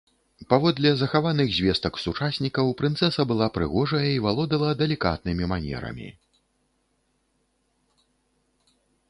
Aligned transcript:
Паводле 0.51 0.91
захаваных 1.01 1.47
звестак 1.57 1.99
сучаснікаў 2.03 2.71
прынцэса 2.79 3.21
была 3.33 3.47
прыгожая 3.59 4.07
і 4.13 4.17
валодала 4.25 4.71
далікатнымі 4.81 5.51
манерамі. 5.53 6.11